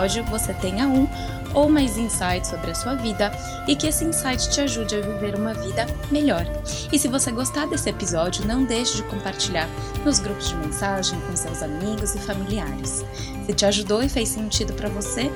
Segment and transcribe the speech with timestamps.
[0.00, 1.06] episódio, você tenha um
[1.52, 3.32] ou mais insights sobre a sua vida
[3.66, 6.46] e que esse insight te ajude a viver uma vida melhor.
[6.92, 9.68] E se você gostar desse episódio, não deixe de compartilhar
[10.04, 13.04] nos grupos de mensagem com seus amigos e familiares.
[13.44, 15.30] Se te ajudou e fez sentido para você,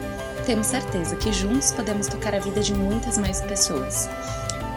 [0.46, 4.08] temos certeza que juntos podemos tocar a vida de muitas mais pessoas.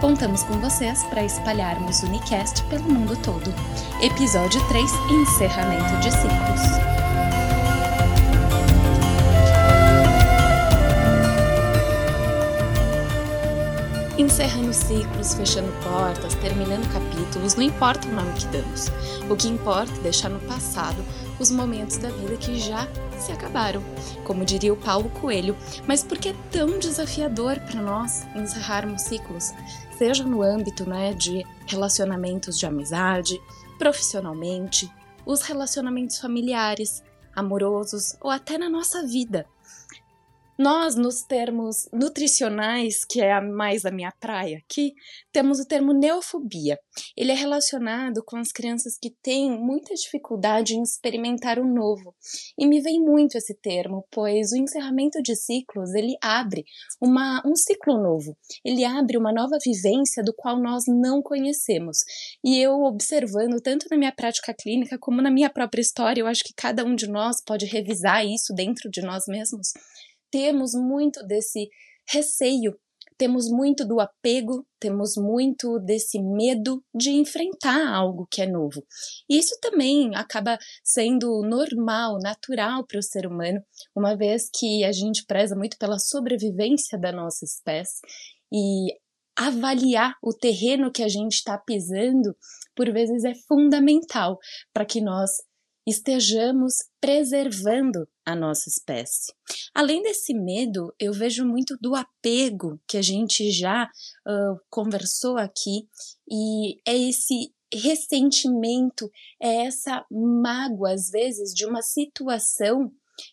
[0.01, 3.53] Contamos com vocês para espalharmos o Unicast pelo mundo todo.
[4.01, 7.06] Episódio 3 Encerramento de Ciclos.
[14.17, 18.87] Encerrando ciclos, fechando portas, terminando capítulos, não importa o nome que damos.
[19.29, 20.97] O que importa é deixar no passado
[21.39, 22.87] os momentos da vida que já
[23.19, 23.79] se acabaram,
[24.23, 25.55] como diria o Paulo Coelho.
[25.85, 29.53] Mas por que é tão desafiador para nós encerrarmos ciclos?
[29.95, 33.39] Seja no âmbito né, de relacionamentos de amizade,
[33.77, 34.91] profissionalmente,
[35.27, 37.03] os relacionamentos familiares,
[37.35, 39.45] amorosos ou até na nossa vida.
[40.57, 44.93] Nós, nos termos nutricionais, que é mais a minha praia aqui,
[45.31, 46.79] temos o termo neofobia.
[47.15, 52.15] Ele é relacionado com as crianças que têm muita dificuldade em experimentar o novo.
[52.57, 56.65] E me vem muito esse termo, pois o encerramento de ciclos, ele abre
[56.99, 58.35] uma, um ciclo novo.
[58.65, 61.99] Ele abre uma nova vivência do qual nós não conhecemos.
[62.43, 66.43] E eu observando tanto na minha prática clínica como na minha própria história, eu acho
[66.43, 69.71] que cada um de nós pode revisar isso dentro de nós mesmos
[70.31, 71.69] temos muito desse
[72.09, 72.77] receio,
[73.17, 78.85] temos muito do apego, temos muito desse medo de enfrentar algo que é novo.
[79.27, 83.59] E isso também acaba sendo normal, natural para o ser humano,
[83.95, 87.99] uma vez que a gente preza muito pela sobrevivência da nossa espécie
[88.53, 88.93] e
[89.35, 92.35] avaliar o terreno que a gente está pisando,
[92.75, 94.37] por vezes é fundamental
[94.73, 95.31] para que nós
[95.87, 99.33] estejamos preservando a nossa espécie.
[99.73, 105.87] Além desse medo, eu vejo muito do apego que a gente já uh, conversou aqui,
[106.29, 109.09] e é esse ressentimento,
[109.41, 112.91] é essa mágoa, às vezes, de uma situação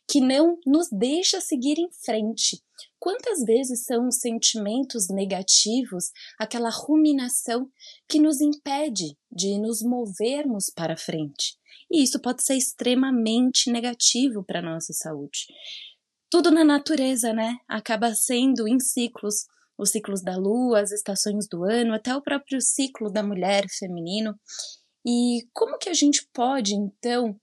[0.08, 2.62] que não nos deixa seguir em frente.
[2.98, 7.70] Quantas vezes são os sentimentos negativos, aquela ruminação
[8.08, 11.56] que nos impede de nos movermos para frente?
[11.90, 15.46] E isso pode ser extremamente negativo para a nossa saúde.
[16.30, 17.58] Tudo na natureza, né?
[17.68, 19.46] Acaba sendo em ciclos
[19.76, 24.38] os ciclos da lua, as estações do ano, até o próprio ciclo da mulher feminino.
[25.06, 27.38] E como que a gente pode, então,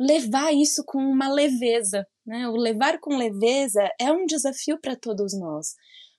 [0.00, 2.06] levar isso com uma leveza?
[2.26, 2.48] Né?
[2.48, 5.74] O levar com leveza é um desafio para todos nós.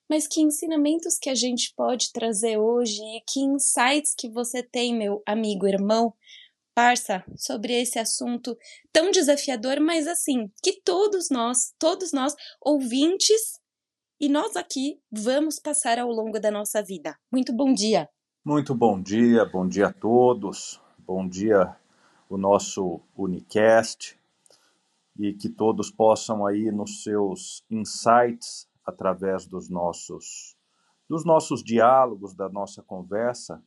[0.07, 4.95] Mas que ensinamentos que a gente pode trazer hoje e que insights que você tem,
[4.95, 6.13] meu amigo, irmão,
[6.75, 8.55] parça, sobre esse assunto
[8.91, 13.59] tão desafiador, mas assim, que todos nós, todos nós, ouvintes,
[14.19, 17.17] e nós aqui vamos passar ao longo da nossa vida.
[17.31, 18.07] Muito bom dia.
[18.45, 20.79] Muito bom dia, bom dia a todos.
[20.99, 21.75] Bom dia
[22.31, 24.17] o nosso Unicast
[25.19, 30.55] e que todos possam aí nos seus insights através dos nossos
[31.09, 33.61] dos nossos diálogos, da nossa conversa,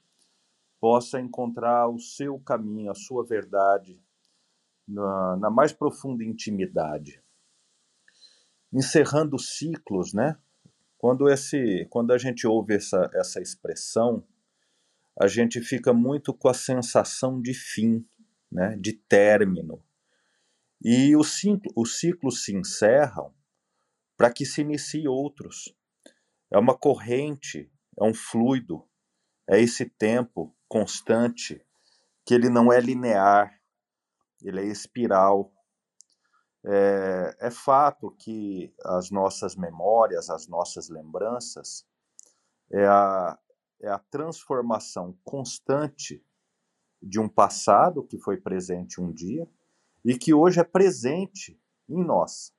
[0.80, 4.00] possa encontrar o seu caminho, a sua verdade
[4.88, 7.22] na, na mais profunda intimidade.
[8.72, 10.38] Encerrando ciclos, né?
[10.96, 14.24] Quando, esse, quando a gente ouve essa, essa expressão,
[15.20, 18.04] a gente fica muito com a sensação de fim,
[18.54, 18.76] né?
[18.76, 19.82] de término.
[20.80, 23.34] E os ciclo, os ciclos se encerram
[24.16, 25.74] para que se inicie outros.
[26.50, 28.88] É uma corrente, é um fluido,
[29.48, 31.60] é esse tempo constante,
[32.24, 33.60] que ele não é linear,
[34.40, 35.52] ele é espiral.
[36.66, 41.86] É, é fato que as nossas memórias, as nossas lembranças,
[42.72, 43.38] é a,
[43.82, 46.24] é a transformação constante
[47.04, 49.48] de um passado que foi presente um dia
[50.04, 52.52] e que hoje é presente em nós.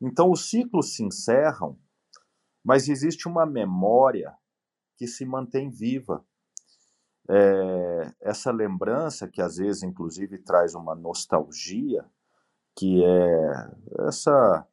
[0.00, 1.78] Então os ciclos se encerram,
[2.64, 4.34] mas existe uma memória
[4.96, 6.24] que se mantém viva
[7.28, 12.04] é, essa lembrança, que às vezes inclusive traz uma nostalgia,
[12.74, 14.66] que é essa,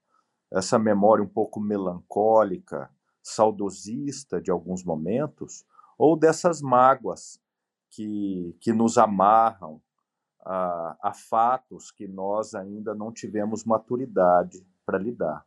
[0.51, 2.89] essa memória um pouco melancólica,
[3.21, 5.65] saudosista de alguns momentos,
[5.97, 7.41] ou dessas mágoas
[7.95, 9.81] que, que nos amarram
[10.45, 15.45] a, a fatos que nós ainda não tivemos maturidade para lidar.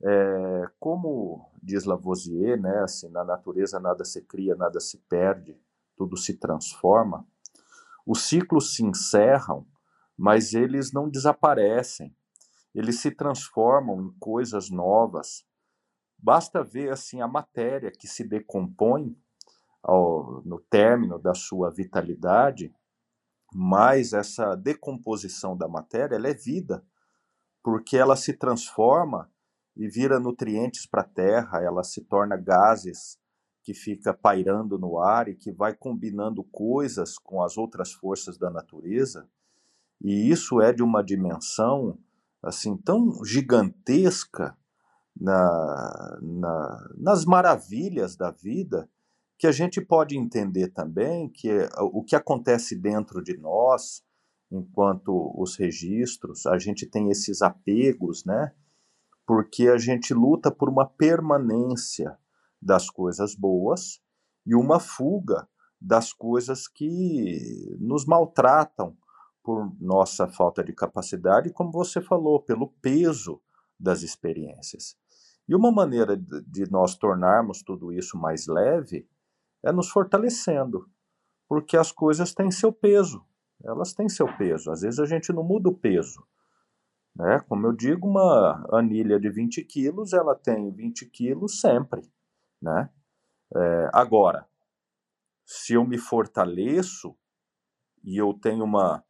[0.00, 5.58] É, como diz Lavoisier, né, assim, na natureza nada se cria, nada se perde,
[5.96, 7.26] tudo se transforma,
[8.06, 9.66] os ciclos se encerram,
[10.16, 12.14] mas eles não desaparecem,
[12.74, 15.44] eles se transformam em coisas novas.
[16.16, 19.16] Basta ver assim a matéria que se decompõe
[19.88, 22.70] ao, no término da sua vitalidade,
[23.50, 26.84] mas essa decomposição da matéria ela é vida,
[27.62, 29.30] porque ela se transforma
[29.74, 33.18] e vira nutrientes para a terra, ela se torna gases
[33.62, 38.50] que fica pairando no ar e que vai combinando coisas com as outras forças da
[38.50, 39.26] natureza.
[40.02, 41.98] E isso é de uma dimensão
[42.42, 44.56] assim tão gigantesca
[45.18, 48.88] na, na, nas maravilhas da vida
[49.38, 51.48] que a gente pode entender também que
[51.92, 54.02] o que acontece dentro de nós,
[54.50, 58.52] enquanto os registros, a gente tem esses apegos, né?
[59.24, 62.18] Porque a gente luta por uma permanência
[62.60, 64.02] das coisas boas
[64.44, 65.48] e uma fuga
[65.80, 68.96] das coisas que nos maltratam
[69.44, 73.40] por nossa falta de capacidade, como você falou, pelo peso
[73.78, 74.96] das experiências.
[75.48, 79.08] E uma maneira de nós tornarmos tudo isso mais leve
[79.64, 80.88] é nos fortalecendo,
[81.48, 83.24] porque as coisas têm seu peso,
[83.64, 84.70] elas têm seu peso.
[84.70, 86.26] Às vezes a gente não muda o peso.
[87.14, 87.40] Né?
[87.48, 92.02] Como eu digo, uma anilha de 20 quilos, ela tem 20 quilos sempre.
[92.62, 92.88] Né?
[93.54, 94.46] É, agora,
[95.44, 97.16] se eu me fortaleço
[98.04, 99.02] e eu tenho uma,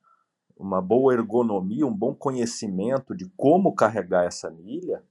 [0.57, 5.05] uma boa ergonomia, um bom conhecimento de como carregar essa anilha,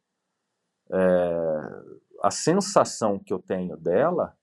[0.90, 4.36] é, a sensação que eu tenho dela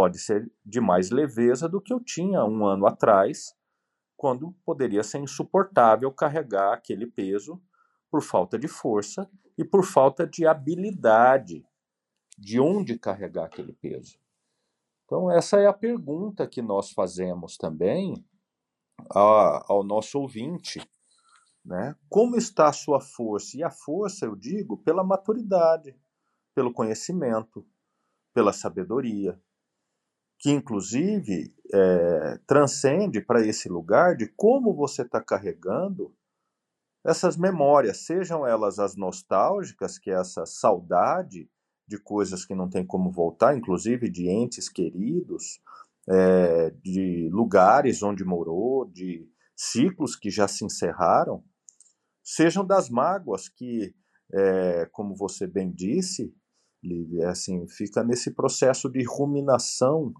[0.00, 3.54] pode ser de mais leveza do que eu tinha um ano atrás,
[4.16, 7.62] quando poderia ser insuportável carregar aquele peso
[8.10, 11.66] por falta de força e por falta de habilidade
[12.38, 14.18] de onde carregar aquele peso.
[15.04, 18.24] Então, essa é a pergunta que nós fazemos também
[19.10, 20.80] ao nosso ouvinte.
[21.62, 21.94] Né?
[22.08, 23.54] Como está a sua força?
[23.58, 25.94] E a força, eu digo, pela maturidade,
[26.54, 27.66] pelo conhecimento,
[28.32, 29.38] pela sabedoria,
[30.40, 36.12] que inclusive é, transcende para esse lugar de como você está carregando
[37.04, 41.48] essas memórias, sejam elas as nostálgicas, que é essa saudade
[41.86, 45.60] de coisas que não tem como voltar, inclusive de entes queridos,
[46.08, 51.44] é, de lugares onde morou, de ciclos que já se encerraram,
[52.22, 53.94] sejam das mágoas que,
[54.32, 56.34] é, como você bem disse,
[57.28, 60.14] assim, fica nesse processo de ruminação,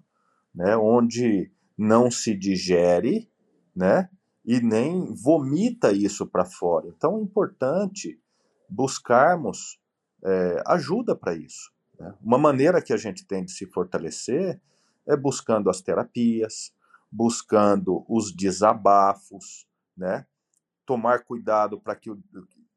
[0.54, 3.30] né, onde não se digere,
[3.74, 4.08] né,
[4.44, 6.88] e nem vomita isso para fora.
[6.88, 8.20] Então é importante
[8.68, 9.78] buscarmos
[10.24, 11.72] é, ajuda para isso.
[11.98, 12.14] Né?
[12.20, 14.60] Uma maneira que a gente tem de se fortalecer
[15.06, 16.72] é buscando as terapias,
[17.10, 19.66] buscando os desabafos,
[19.96, 20.26] né?
[20.86, 22.10] tomar cuidado para que,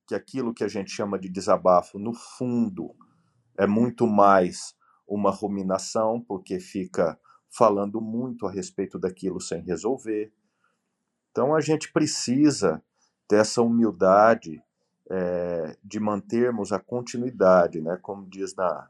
[0.08, 2.96] que aquilo que a gente chama de desabafo, no fundo,
[3.58, 4.76] é muito mais
[5.08, 7.20] uma ruminação, porque fica
[7.56, 10.34] falando muito a respeito daquilo sem resolver.
[11.32, 12.84] Então a gente precisa
[13.30, 14.62] dessa humildade
[15.10, 17.98] é, de mantermos a continuidade, né?
[18.02, 18.90] Como diz na,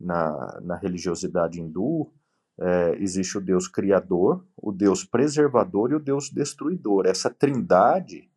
[0.00, 2.10] na, na religiosidade hindu,
[2.58, 7.06] é, existe o Deus criador, o Deus preservador e o Deus destruidor.
[7.06, 8.30] Essa trindade,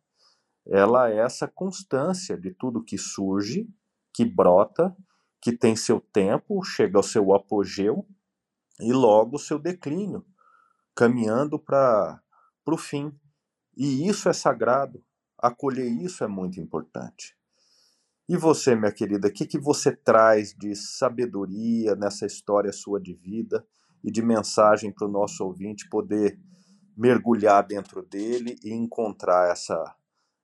[0.66, 3.68] ela é essa constância de tudo que surge,
[4.12, 4.94] que brota,
[5.40, 8.06] que tem seu tempo, chega ao seu apogeu
[8.82, 10.24] e logo o seu declínio,
[10.94, 12.20] caminhando para
[12.66, 13.12] o fim.
[13.76, 15.02] E isso é sagrado.
[15.38, 17.36] Acolher isso é muito importante.
[18.28, 23.14] E você, minha querida, o que, que você traz de sabedoria nessa história sua de
[23.14, 23.66] vida
[24.02, 26.38] e de mensagem para o nosso ouvinte poder
[26.96, 29.96] mergulhar dentro dele e encontrar essa,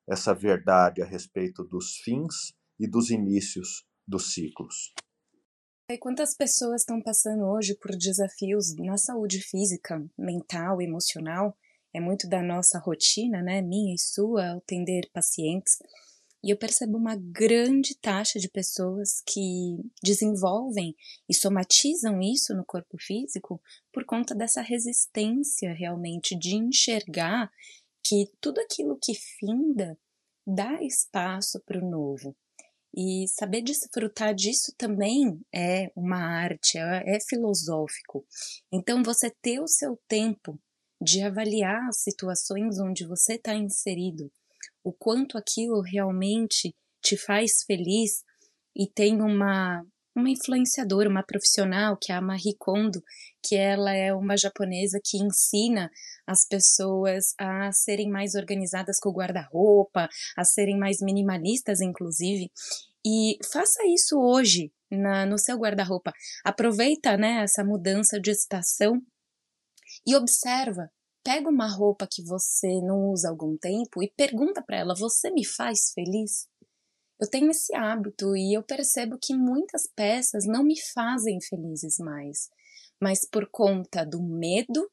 [0.06, 4.92] essa verdade a respeito dos fins e dos inícios dos ciclos?
[5.90, 11.56] E quantas pessoas estão passando hoje por desafios na saúde física, mental, emocional?
[11.92, 15.78] é muito da nossa rotina, né, minha e sua, atender pacientes.
[16.42, 20.94] E eu percebo uma grande taxa de pessoas que desenvolvem
[21.28, 23.60] e somatizam isso no corpo físico
[23.92, 27.50] por conta dessa resistência realmente de enxergar
[28.04, 29.98] que tudo aquilo que finda
[30.46, 32.36] dá espaço para o novo.
[32.96, 38.26] E saber desfrutar disso também é uma arte, é, é filosófico.
[38.72, 40.58] Então, você ter o seu tempo
[41.00, 44.32] de avaliar as situações onde você está inserido,
[44.82, 48.24] o quanto aquilo realmente te faz feliz
[48.74, 49.84] e tem uma,
[50.18, 53.02] uma influenciadora, uma profissional, que é a Marie Kondo,
[53.42, 55.90] que ela é uma japonesa que ensina
[56.26, 62.50] as pessoas a serem mais organizadas com o guarda-roupa, a serem mais minimalistas, inclusive.
[63.06, 66.12] E faça isso hoje na, no seu guarda-roupa.
[66.44, 69.00] Aproveita né, essa mudança de estação
[70.06, 70.90] e observa.
[71.24, 75.30] Pega uma roupa que você não usa há algum tempo e pergunta para ela: Você
[75.30, 76.46] me faz feliz?
[77.20, 82.48] Eu tenho esse hábito e eu percebo que muitas peças não me fazem felizes mais,
[83.00, 84.88] mas por conta do medo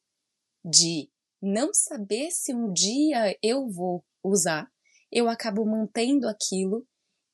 [0.64, 1.10] de
[1.42, 4.68] não saber se um dia eu vou usar,
[5.12, 6.86] eu acabo mantendo aquilo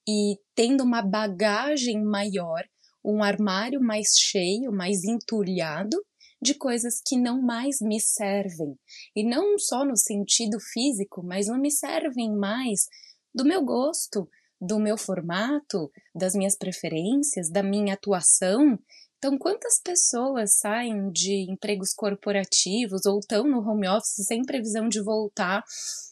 [0.07, 2.63] e tendo uma bagagem maior,
[3.03, 5.97] um armário mais cheio, mais entulhado
[6.41, 8.77] de coisas que não mais me servem.
[9.15, 12.87] E não só no sentido físico, mas não me servem mais
[13.33, 14.27] do meu gosto,
[14.61, 18.77] do meu formato, das minhas preferências, da minha atuação.
[19.17, 25.01] Então, quantas pessoas saem de empregos corporativos ou estão no home office sem previsão de
[25.01, 25.63] voltar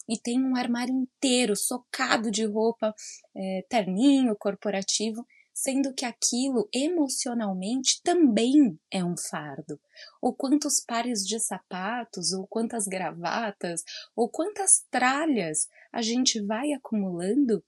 [0.08, 2.94] e tem um armário inteiro socado de roupa,
[3.36, 9.79] é, terninho, corporativo, sendo que aquilo emocionalmente também é um fardo.
[10.22, 13.84] Ou quantos pares de sapatos, ou quantas gravatas,
[14.15, 17.63] ou quantas tralhas a gente vai acumulando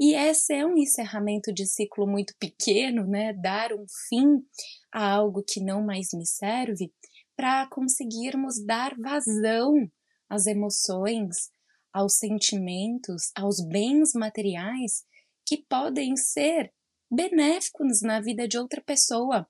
[0.00, 3.32] e esse é um encerramento de ciclo muito pequeno, né?
[3.32, 4.44] Dar um fim
[4.92, 6.92] a algo que não mais me serve,
[7.36, 9.90] para conseguirmos dar vazão
[10.28, 11.50] às emoções,
[11.92, 15.04] aos sentimentos, aos bens materiais
[15.46, 16.72] que podem ser
[17.10, 19.48] benéficos na vida de outra pessoa.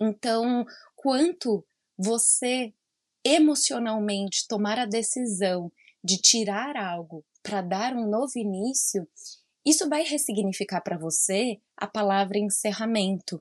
[0.00, 0.64] Então,
[0.96, 1.64] quanto
[1.96, 2.72] você
[3.24, 5.70] emocionalmente tomar a decisão
[6.02, 9.08] de tirar algo para dar um novo início,
[9.64, 13.40] isso vai ressignificar para você a palavra encerramento.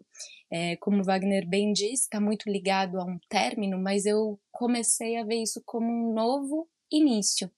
[0.50, 5.24] É, como Wagner bem disse, está muito ligado a um término, mas eu comecei a
[5.24, 7.52] ver isso como um novo início.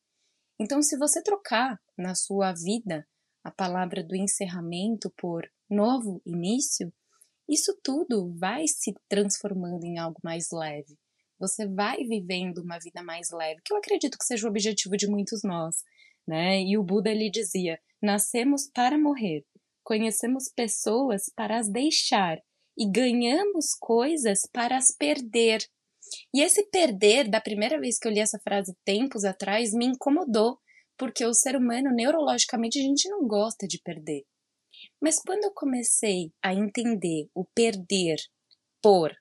[0.60, 3.06] Então, se você trocar na sua vida
[3.44, 6.92] a palavra do encerramento por novo início,
[7.48, 10.98] isso tudo vai se transformando em algo mais leve.
[11.38, 15.08] Você vai vivendo uma vida mais leve, que eu acredito que seja o objetivo de
[15.08, 15.84] muitos nós,
[16.28, 16.62] né?
[16.62, 19.46] E o Buda lhe dizia: Nascemos para morrer,
[19.84, 22.40] conhecemos pessoas para as deixar
[22.78, 25.60] e ganhamos coisas para as perder.
[26.34, 30.60] E esse perder, da primeira vez que eu li essa frase tempos atrás, me incomodou,
[30.98, 34.24] porque o ser humano, neurologicamente, a gente não gosta de perder.
[35.02, 38.18] Mas quando eu comecei a entender o perder
[38.82, 39.16] por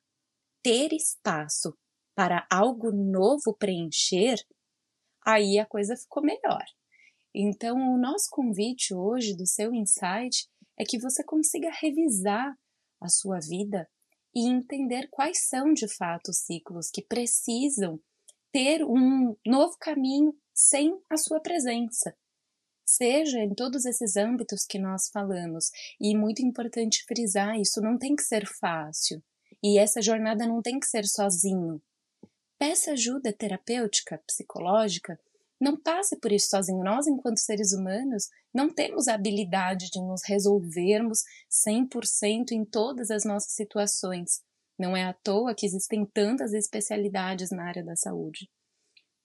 [0.63, 1.77] ter espaço
[2.15, 4.37] para algo novo preencher,
[5.25, 6.65] aí a coisa ficou melhor.
[7.35, 10.49] Então, o nosso convite hoje do seu insight
[10.79, 12.57] é que você consiga revisar
[13.01, 13.89] a sua vida
[14.35, 18.01] e entender quais são de fato os ciclos que precisam
[18.53, 22.17] ter um novo caminho sem a sua presença.
[22.87, 28.15] Seja em todos esses âmbitos que nós falamos, e muito importante frisar: isso não tem
[28.15, 29.23] que ser fácil,
[29.63, 31.83] e essa jornada não tem que ser sozinho.
[32.59, 35.19] Peça ajuda terapêutica, psicológica,
[35.61, 36.83] não passe por isso sozinho.
[36.83, 41.21] Nós, enquanto seres humanos, não temos a habilidade de nos resolvermos
[41.51, 44.43] 100% em todas as nossas situações.
[44.79, 48.49] Não é à toa que existem tantas especialidades na área da saúde.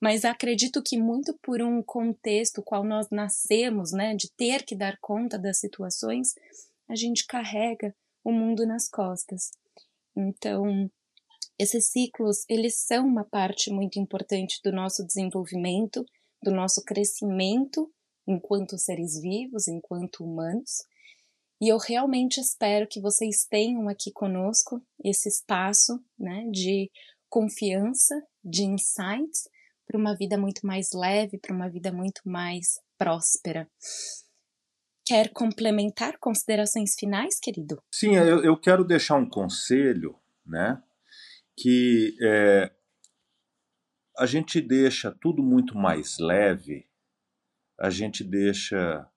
[0.01, 4.97] Mas acredito que muito por um contexto qual nós nascemos, né, de ter que dar
[5.01, 6.33] conta das situações,
[6.87, 7.93] a gente carrega
[8.23, 9.51] o mundo nas costas.
[10.15, 10.89] Então,
[11.57, 16.05] esses ciclos, eles são uma parte muito importante do nosso desenvolvimento
[16.41, 17.91] do nosso crescimento
[18.27, 20.85] enquanto seres vivos, enquanto humanos.
[21.61, 26.89] E eu realmente espero que vocês tenham aqui conosco esse espaço né, de
[27.27, 29.49] confiança, de insights,
[29.85, 33.67] para uma vida muito mais leve, para uma vida muito mais próspera.
[35.05, 37.81] Quer complementar considerações finais, querido?
[37.91, 40.15] Sim, eu, eu quero deixar um conselho,
[40.45, 40.81] né?
[41.57, 42.71] Que é,
[44.19, 46.85] a gente deixa tudo muito mais leve,
[47.79, 49.09] a gente deixa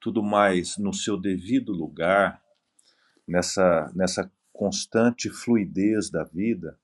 [0.00, 2.40] tudo mais no seu devido lugar,
[3.26, 6.78] nessa, nessa constante fluidez da vida,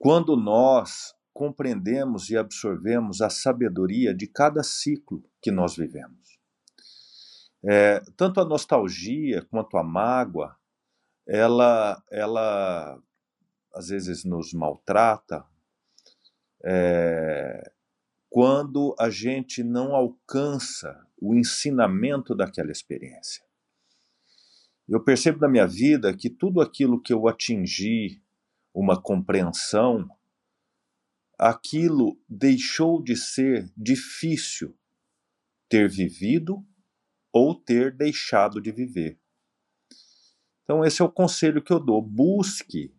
[0.00, 6.40] quando nós compreendemos e absorvemos a sabedoria de cada ciclo que nós vivemos.
[7.64, 10.56] É, tanto a nostalgia quanto a mágoa,
[11.24, 13.00] ela, ela
[13.72, 15.46] às vezes nos maltrata,
[16.64, 17.72] é,
[18.28, 23.44] quando a gente não alcança o ensinamento daquela experiência.
[24.88, 28.22] Eu percebo na minha vida que tudo aquilo que eu atingi,
[28.74, 30.08] uma compreensão,
[31.38, 34.74] aquilo deixou de ser difícil
[35.68, 36.66] ter vivido
[37.32, 39.18] ou ter deixado de viver.
[40.64, 42.02] Então, esse é o conselho que eu dou.
[42.02, 42.94] Busque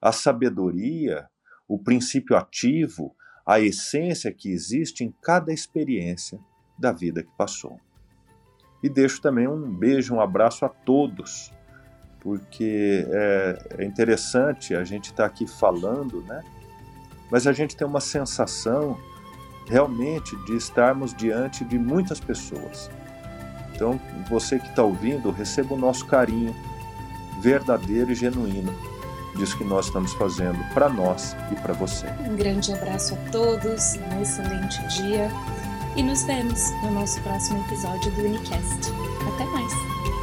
[0.00, 1.28] a sabedoria,
[1.68, 6.38] o princípio ativo, a essência que existe em cada experiência
[6.78, 7.78] da vida que passou.
[8.82, 11.52] E deixo também um beijo, um abraço a todos,
[12.20, 16.42] porque é, é interessante a gente estar tá aqui falando, né?
[17.30, 18.98] Mas a gente tem uma sensação
[19.68, 22.90] realmente de estarmos diante de muitas pessoas.
[23.74, 26.54] Então, você que está ouvindo, receba o nosso carinho
[27.40, 28.95] verdadeiro e genuíno
[29.36, 32.06] disso que nós estamos fazendo para nós e para você.
[32.28, 35.30] Um grande abraço a todos, um excelente dia
[35.96, 38.92] e nos vemos no nosso próximo episódio do Unicast.
[39.34, 40.15] Até mais!